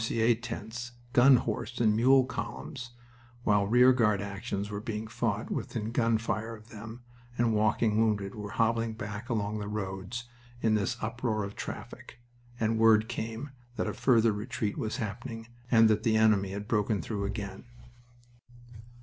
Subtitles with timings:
[0.03, 0.33] C.A.
[0.33, 2.89] tents, gun horse and mule columns,
[3.43, 7.03] while rear guard actions were being fought within gunfire of them
[7.37, 10.23] and walking wounded were hobbling back along the roads
[10.59, 12.17] in this uproar of traffic,
[12.59, 16.99] and word came that a further retreat was happening and that the enemy had broken
[16.99, 17.65] through again...